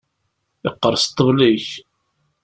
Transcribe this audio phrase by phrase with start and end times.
[0.63, 1.67] Yeqqers ṭṭbel-ik!